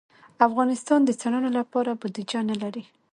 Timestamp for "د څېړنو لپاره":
1.05-1.91